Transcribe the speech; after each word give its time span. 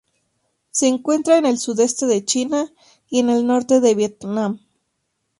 Se 0.71 0.87
encuentra 0.87 1.37
en 1.37 1.45
el 1.45 1.59
sudeste 1.59 2.07
de 2.07 2.25
China 2.25 2.71
y 3.07 3.19
en 3.19 3.29
el 3.29 3.45
norte 3.45 3.79
de 3.81 3.93
Vietnam. 3.93 4.59